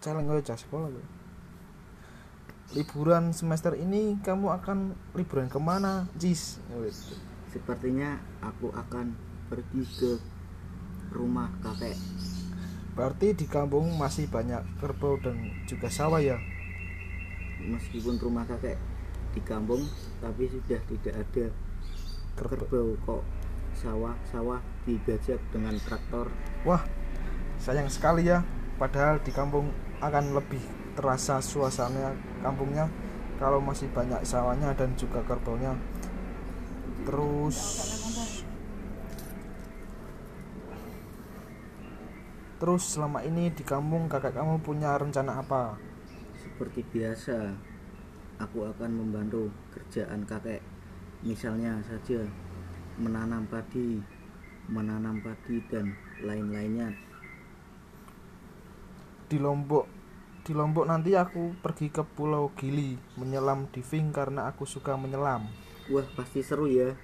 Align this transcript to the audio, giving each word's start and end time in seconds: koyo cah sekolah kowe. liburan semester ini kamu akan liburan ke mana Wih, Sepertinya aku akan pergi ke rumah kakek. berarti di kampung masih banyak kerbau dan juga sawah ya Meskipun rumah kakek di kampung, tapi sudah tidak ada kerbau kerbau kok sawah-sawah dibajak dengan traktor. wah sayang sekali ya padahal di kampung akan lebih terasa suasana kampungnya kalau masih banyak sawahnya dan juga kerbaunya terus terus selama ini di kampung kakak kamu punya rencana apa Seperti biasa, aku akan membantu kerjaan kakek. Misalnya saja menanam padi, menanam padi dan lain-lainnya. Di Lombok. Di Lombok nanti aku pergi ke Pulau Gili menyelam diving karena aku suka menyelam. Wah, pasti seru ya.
koyo 0.00 0.40
cah 0.40 0.56
sekolah 0.56 0.88
kowe. 0.88 1.04
liburan 2.72 3.36
semester 3.36 3.76
ini 3.76 4.16
kamu 4.24 4.48
akan 4.62 4.96
liburan 5.12 5.52
ke 5.52 5.60
mana 5.60 6.08
Wih, 6.16 6.94
Sepertinya 7.50 8.16
aku 8.40 8.70
akan 8.70 9.12
pergi 9.50 9.82
ke 9.98 10.12
rumah 11.12 11.50
kakek. 11.60 11.98
berarti 12.94 13.34
di 13.34 13.46
kampung 13.50 13.90
masih 13.98 14.30
banyak 14.30 14.62
kerbau 14.78 15.18
dan 15.20 15.36
juga 15.66 15.90
sawah 15.90 16.22
ya 16.22 16.38
Meskipun 17.60 18.16
rumah 18.16 18.48
kakek 18.48 18.80
di 19.30 19.40
kampung, 19.44 19.84
tapi 20.18 20.48
sudah 20.48 20.80
tidak 20.90 21.14
ada 21.22 21.44
kerbau 22.34 22.56
kerbau 22.56 22.88
kok 23.04 23.22
sawah-sawah 23.76 24.58
dibajak 24.88 25.38
dengan 25.52 25.76
traktor. 25.84 26.32
wah 26.64 26.82
sayang 27.60 27.92
sekali 27.92 28.26
ya 28.26 28.40
padahal 28.80 29.20
di 29.20 29.28
kampung 29.28 29.68
akan 30.00 30.32
lebih 30.32 30.64
terasa 30.96 31.44
suasana 31.44 32.16
kampungnya 32.40 32.88
kalau 33.36 33.60
masih 33.60 33.92
banyak 33.92 34.24
sawahnya 34.24 34.72
dan 34.72 34.96
juga 34.96 35.20
kerbaunya 35.28 35.76
terus 37.04 37.56
terus 42.56 42.82
selama 42.96 43.20
ini 43.20 43.52
di 43.52 43.60
kampung 43.60 44.08
kakak 44.08 44.32
kamu 44.32 44.56
punya 44.64 44.96
rencana 44.96 45.44
apa 45.44 45.76
Seperti 46.40 46.80
biasa, 46.88 47.52
aku 48.40 48.64
akan 48.64 48.96
membantu 48.96 49.52
kerjaan 49.76 50.24
kakek. 50.24 50.64
Misalnya 51.20 51.80
saja 51.84 52.24
menanam 52.96 53.44
padi, 53.44 54.00
menanam 54.68 55.20
padi 55.20 55.60
dan 55.68 55.92
lain-lainnya. 56.24 57.09
Di 59.30 59.38
Lombok. 59.38 59.86
Di 60.42 60.50
Lombok 60.50 60.90
nanti 60.90 61.14
aku 61.14 61.54
pergi 61.62 61.94
ke 61.94 62.02
Pulau 62.02 62.50
Gili 62.58 62.98
menyelam 63.14 63.70
diving 63.70 64.10
karena 64.10 64.50
aku 64.50 64.66
suka 64.66 64.98
menyelam. 64.98 65.46
Wah, 65.94 66.06
pasti 66.18 66.42
seru 66.42 66.66
ya. 66.66 66.98